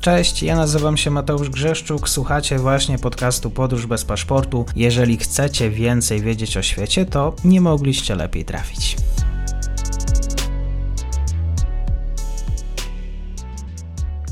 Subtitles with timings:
[0.00, 4.66] Cześć, ja nazywam się Mateusz Grzeszczuk, słuchacie właśnie podcastu Podróż bez paszportu.
[4.76, 8.96] Jeżeli chcecie więcej wiedzieć o świecie, to nie mogliście lepiej trafić.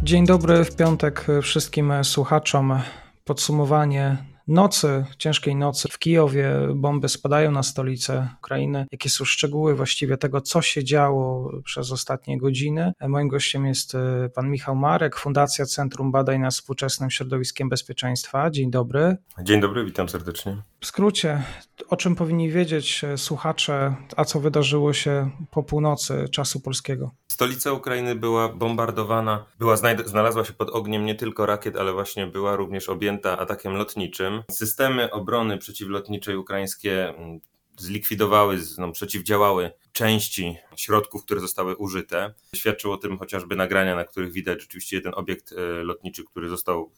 [0.03, 2.81] Dzień dobry w piątek wszystkim słuchaczom.
[3.25, 4.17] Podsumowanie
[4.49, 8.87] nocy, ciężkiej nocy w Kijowie, bomby spadają na stolicę Ukrainy.
[8.93, 12.93] Jakie są szczegóły właściwie tego, co się działo przez ostatnie godziny?
[13.09, 18.51] Moim gościem jest e, pan Michał Marek, Fundacja Centrum Badań nad Współczesnym Środowiskiem Bezpieczeństwa.
[18.51, 19.17] Dzień dobry.
[19.43, 20.63] Dzień dobry, witam serdecznie.
[20.87, 21.43] W skrócie,
[21.89, 27.11] o czym powinni wiedzieć e, słuchacze, a co wydarzyło się po północy czasu polskiego?
[27.29, 32.57] Stolica Ukrainy była bombardowana, była znalazła się pod ogniem nie tylko rakiet, ale właśnie była
[32.57, 34.43] również objęta atakiem lotniczym.
[34.51, 37.41] Systemy obrony przeciwlotniczej ukraińskie mm,
[37.79, 42.35] zlikwidowały, no, przeciwdziałały części środków, które zostały użyte.
[42.55, 46.91] Świadczyło o tym chociażby nagrania, na których widać rzeczywiście jeden obiekt e, lotniczy, który został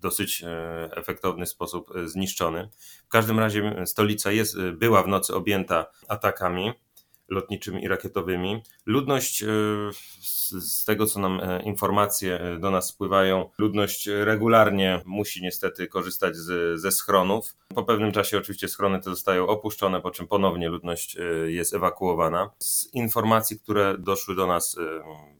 [0.00, 2.68] dosyć e, efektowny sposób e, zniszczony.
[3.04, 6.72] W każdym razie stolica jest, była w nocy objęta atakami
[7.30, 8.62] lotniczymi i rakietowymi.
[8.86, 9.46] Ludność, e,
[10.60, 16.36] z tego co nam e, informacje e, do nas spływają, ludność regularnie musi niestety korzystać
[16.36, 17.56] z, ze schronów.
[17.74, 22.50] Po pewnym czasie oczywiście schrony te zostają opuszczone, po czym ponownie ludność jest ewakuowana.
[22.58, 24.76] Z informacji, które doszły do nas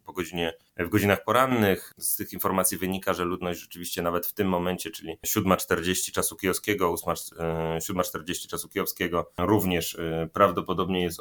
[0.05, 1.95] po godzinie, w godzinach porannych.
[1.99, 6.95] Z tych informacji wynika, że ludność rzeczywiście nawet w tym momencie, czyli 7.40 czasu kijowskiego,
[6.95, 9.97] 7.40 czasu kijowskiego, również
[10.33, 11.21] prawdopodobnie jest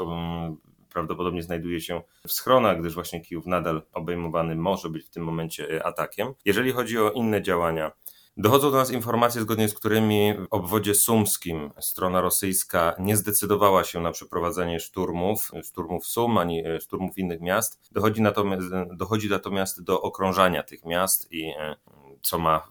[0.90, 5.72] prawdopodobnie znajduje się w schronach, gdyż właśnie Kijów nadal obejmowany może być w tym momencie
[5.72, 6.34] y, atakiem.
[6.45, 7.92] Jeżeli chodzi o inne działania,
[8.38, 14.02] Dochodzą do nas informacje, zgodnie z którymi w obwodzie sumskim strona rosyjska nie zdecydowała się
[14.02, 17.80] na przeprowadzenie szturmów, szturmów Sum ani e, szturmów innych miast.
[17.92, 21.76] Dochodzi natomiast, dochodzi natomiast do okrążania tych miast i e,
[22.22, 22.67] co ma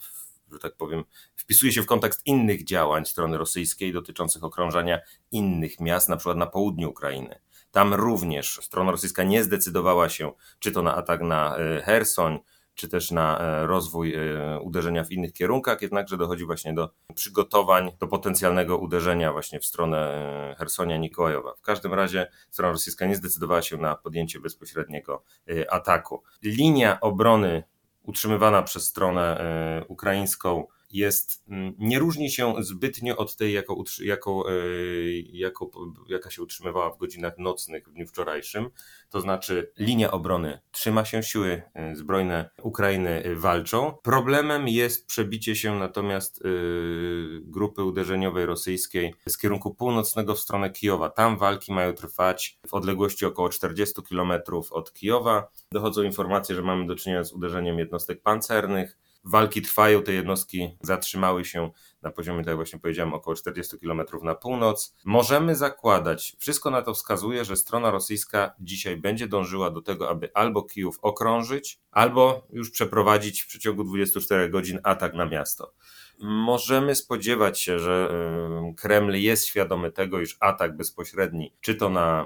[0.52, 1.04] że tak powiem,
[1.36, 4.98] wpisuje się w kontekst innych działań strony rosyjskiej dotyczących okrążania
[5.30, 7.40] innych miast, na przykład na południu Ukrainy.
[7.78, 12.38] Tam również strona rosyjska nie zdecydowała się, czy to na atak na e, Hersoń,
[12.74, 17.92] czy też na e, rozwój e, uderzenia w innych kierunkach, jednakże dochodzi właśnie do przygotowań
[18.00, 21.54] do potencjalnego uderzenia właśnie w stronę Hersonia Nikołajowa.
[21.54, 25.22] W każdym razie strona rosyjska nie zdecydowała się na podjęcie bezpośredniego
[25.70, 26.22] ataku.
[26.42, 27.62] Linia obrony
[28.02, 29.44] utrzymywana przez stronę
[29.88, 33.64] ukraińską jest, mm, nie różni się zbytnio od tej, e,
[36.08, 38.70] jaka się utrzymywała w godzinach nocnych w dniu wczorajszym.
[39.10, 43.96] To znaczy linia obrony trzyma się, siły e, zbrojne Ukrainy e, walczą.
[44.02, 46.42] Problemem jest przebicie się natomiast
[47.40, 51.10] grupy uderzeniowej rosyjskiej z kierunku północnego w stronę Kijowa.
[51.10, 54.32] Tam walki mają trwać w odległości około 40 km
[54.70, 55.48] od Kijowa.
[55.72, 58.98] Dochodzą informacje, że mamy do czynienia z uderzeniem jednostek pancernych.
[59.24, 61.70] Walki trwają, te jednostki zatrzymały się
[62.02, 64.94] na poziomie, tak jak właśnie powiedziałem, około 40 km na północ.
[65.04, 70.30] Możemy zakładać, wszystko na to wskazuje, że strona rosyjska dzisiaj będzie dążyła do tego, aby
[70.34, 75.74] albo Kijów okrążyć, albo już przeprowadzić w przeciągu 24 godzin atak na miasto
[76.20, 78.12] możemy spodziewać się, że
[78.76, 82.24] Kreml jest świadomy tego, iż atak bezpośredni, czy to na,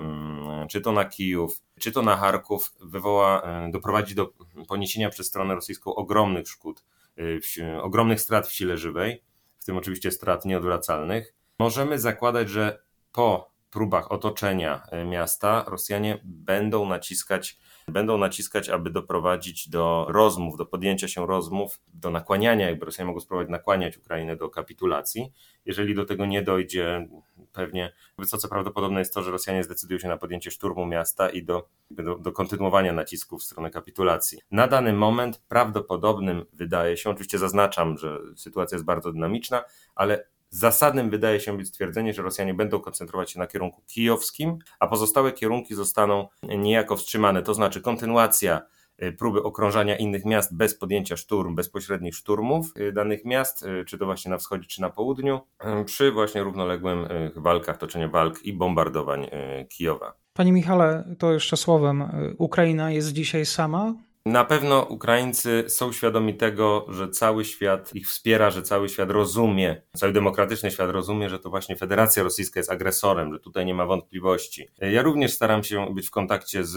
[0.66, 4.32] czy to na Kijów, czy to na Charków, wywoła, doprowadzi do
[4.68, 6.84] poniesienia przez stronę rosyjską ogromnych szkód,
[7.18, 7.40] y,
[7.82, 9.22] ogromnych strat w sile żywej,
[9.58, 11.34] w tym oczywiście strat nieodwracalnych.
[11.58, 19.68] Możemy zakładać, że po próbach otoczenia y, miasta Rosjanie będą naciskać będą naciskać, aby doprowadzić
[19.68, 24.48] do rozmów, do podjęcia się rozmów, do nakłaniania, jakby Rosjanie mogą spróbować nakłaniać Ukrainę do
[24.48, 25.32] kapitulacji.
[25.66, 27.08] Jeżeli do tego nie dojdzie,
[27.52, 31.68] pewnie wysoce prawdopodobne jest to, że Rosjanie zdecydują się na podjęcie szturmu miasta i do,
[31.90, 34.38] do, do kontynuowania nacisków w stronę kapitulacji.
[34.50, 41.10] Na dany moment prawdopodobnym wydaje się, oczywiście zaznaczam, że sytuacja jest bardzo dynamiczna, ale Zasadnym
[41.10, 45.74] wydaje się być stwierdzenie, że Rosjanie będą koncentrować się na kierunku kijowskim, a pozostałe kierunki
[45.74, 48.62] zostaną niejako wstrzymane, to znaczy kontynuacja
[49.02, 53.98] y, próby okrążania innych miast bez podjęcia szturm, bezpośrednich szturmów y, danych miast, y, czy
[53.98, 55.40] to właśnie na wschodzie, czy na południu,
[55.84, 59.26] przy właśnie równoległym walkach, toczeniu walk i bombardowań
[59.68, 60.14] Kijowa.
[60.32, 62.04] Panie Michale, to jeszcze słowem,
[62.38, 63.94] Ukraina jest dzisiaj sama?
[64.26, 69.82] Na pewno Ukraińcy są świadomi tego, że cały świat ich wspiera, że cały świat rozumie,
[69.96, 73.86] cały demokratyczny świat rozumie, że to właśnie Federacja Rosyjska jest agresorem, że tutaj nie ma
[73.86, 74.68] wątpliwości.
[74.78, 76.76] Ja również staram się być w kontakcie z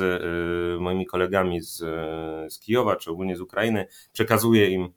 [0.78, 3.88] y, moimi kolegami z, y, z Kijowa czy ogólnie z Ukrainy.
[4.14, 4.90] Przekazuję im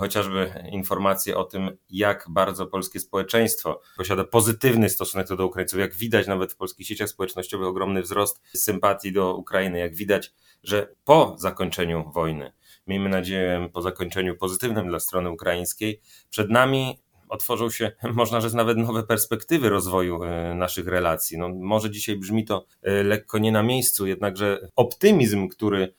[0.00, 5.78] chociażby informacje o tym, jak bardzo polskie społeczeństwo posiada pozytywny stosunek do Ukraińców.
[5.78, 9.78] Jak widać nawet w polskich sieciach społecznościowych ogromny wzrost sympatii do Ukrainy.
[9.78, 10.32] Jak widać,
[10.62, 12.52] że po zakończeniu wojny
[12.86, 16.00] miejmy nadzieję, po zakończeniu pozytywnym dla strony ukraińskiej.
[16.30, 16.98] Przed nami
[17.28, 21.38] otworzą się, można rzec, nawet nowe perspektywy rozwoju e, naszych relacji.
[21.38, 25.94] No, może dzisiaj brzmi to e, lekko nie na miejscu, jednakże optymizm, który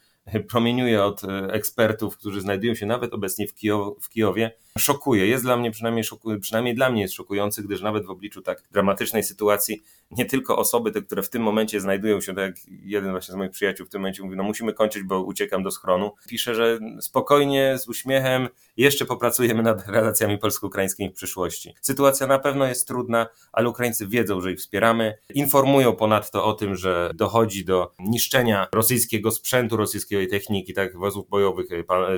[0.50, 5.28] promieniuje od e, ekspertów, którzy znajdują się nawet obecnie w, Kijow, w Kijowie, szokuje.
[5.28, 8.64] Jest dla mnie przynajmniej, szoku, przynajmniej dla mnie jest szokujący, gdyż nawet w obliczu tak
[8.72, 13.12] dramatycznej sytuacji nie tylko osoby, te, które w tym momencie znajdują się, tak jak jeden
[13.12, 16.12] właśnie z moich przyjaciół w tym momencie mówi, no musimy kończyć, bo uciekam do schronu.
[16.28, 21.74] Pisze, że spokojnie, z uśmiechem, jeszcze popracujemy nad relacjami polsko-ukraińskimi w przyszłości.
[21.82, 25.18] Sytuacja na pewno jest trudna, ale Ukraińcy wiedzą, że ich wspieramy.
[25.34, 31.68] Informują ponadto o tym, że dochodzi do niszczenia rosyjskiego sprzętu, rosyjskiej techniki, tak, wozów bojowych,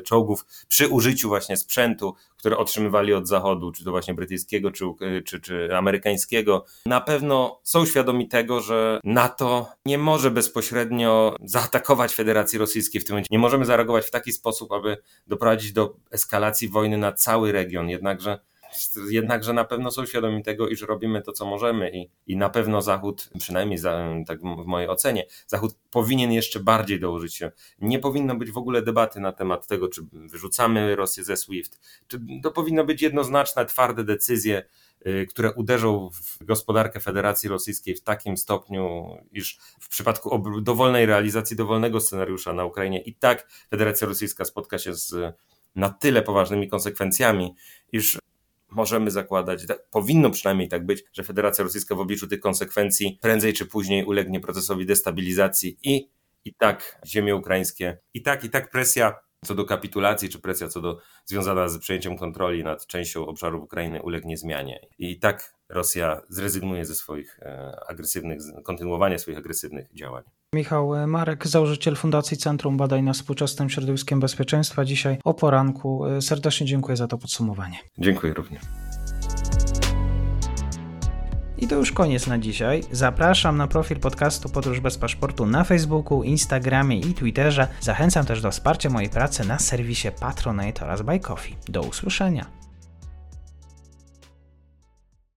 [0.03, 2.15] czołgów, przy użyciu właśnie sprzętu,
[2.47, 4.85] które otrzymywali od Zachodu, czy to właśnie brytyjskiego, czy,
[5.25, 6.65] czy, czy amerykańskiego.
[6.85, 13.13] Na pewno są świadomi tego, że NATO nie może bezpośrednio zaatakować Federacji Rosyjskiej w tym
[13.13, 13.27] momencie.
[13.31, 14.97] Nie możemy zareagować w taki sposób, aby
[15.27, 17.89] doprowadzić do eskalacji wojny na cały region.
[17.89, 18.39] Jednakże
[19.09, 22.81] jednakże na pewno są świadomi tego, iż robimy to, co możemy i, i na pewno
[22.81, 27.51] Zachód, przynajmniej za, tak w mojej ocenie, Zachód powinien jeszcze bardziej dołożyć się.
[27.79, 32.19] Nie powinno być w ogóle debaty na temat tego, czy wyrzucamy Rosję ze SWIFT, czy
[32.43, 34.63] to powinno być jednoznaczne, twarde decyzje,
[35.07, 41.55] y, które uderzą w gospodarkę Federacji Rosyjskiej w takim stopniu, iż w przypadku dowolnej realizacji
[41.55, 45.35] dowolnego scenariusza na Ukrainie i tak Federacja Rosyjska spotka się z
[45.75, 47.55] na tyle poważnymi konsekwencjami,
[47.91, 48.19] iż
[48.77, 53.53] możemy zakładać, tak, powinno przynajmniej tak być, że Federacja Rosyjska w obliczu tych konsekwencji prędzej
[53.53, 56.09] czy później ulegnie procesowi destabilizacji i
[56.45, 60.81] i tak ziemie ukraińskie, i tak, i tak presja co do kapitulacji, czy presja co
[60.81, 64.79] do związana z przejęciem kontroli nad częścią obszarów Ukrainy ulegnie zmianie.
[64.97, 70.23] I tak Rosja zrezygnuje ze swoich e, agresywnych, kontynuowania swoich agresywnych działań.
[70.57, 76.05] Michał Marek, założyciel Fundacji Centrum Badań nad Współczesnym Środowiskiem Bezpieczeństwa, dzisiaj o poranku.
[76.05, 77.77] E, serdecznie dziękuję za to podsumowanie.
[77.97, 78.61] Dziękuję również.
[81.57, 82.83] I to już koniec na dzisiaj.
[82.91, 87.67] Zapraszam na profil podcastu Podróż bez paszportu na Facebooku, Instagramie i Twitterze.
[87.81, 91.55] Zachęcam też do wsparcia mojej pracy na serwisie Patronite oraz Buy Coffee.
[91.67, 92.56] Do usłyszenia.